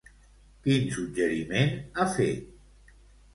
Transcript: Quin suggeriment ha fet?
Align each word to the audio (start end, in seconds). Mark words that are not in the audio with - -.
Quin 0.67 0.87
suggeriment 0.95 1.77
ha 2.01 2.09
fet? 2.17 2.51